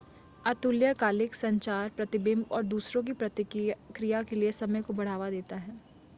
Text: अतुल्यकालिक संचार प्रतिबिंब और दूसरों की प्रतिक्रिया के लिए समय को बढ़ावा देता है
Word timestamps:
अतुल्यकालिक 0.45 1.35
संचार 1.35 1.89
प्रतिबिंब 1.97 2.45
और 2.51 2.63
दूसरों 2.65 3.03
की 3.03 3.13
प्रतिक्रिया 3.15 4.23
के 4.23 4.35
लिए 4.35 4.51
समय 4.55 4.81
को 4.81 4.93
बढ़ावा 4.93 5.29
देता 5.29 5.55
है 5.57 5.79